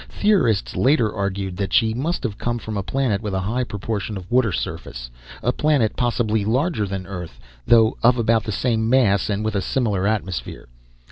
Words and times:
Theorists 0.09 0.75
later 0.75 1.13
argued 1.13 1.57
that 1.57 1.73
she 1.73 1.93
must 1.93 2.23
have 2.23 2.39
come 2.39 2.57
from 2.57 2.75
a 2.75 2.81
planet 2.81 3.21
with 3.21 3.35
a 3.35 3.41
high 3.41 3.63
proportion 3.63 4.17
of 4.17 4.25
water 4.31 4.51
surface, 4.51 5.11
a 5.43 5.53
planet 5.53 5.95
possibly 5.95 6.43
larger 6.43 6.87
than 6.87 7.05
Earth 7.05 7.39
though 7.67 7.97
of 8.01 8.17
about 8.17 8.45
the 8.45 8.51
same 8.51 8.89
mass 8.89 9.29
and 9.29 9.45
with 9.45 9.53
a 9.53 9.61
similar 9.61 10.07
atmosphere. 10.07 10.67